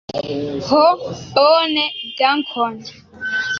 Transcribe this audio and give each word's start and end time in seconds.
Ho, 0.69 0.79
bone, 1.35 1.85
dankon. 2.23 2.75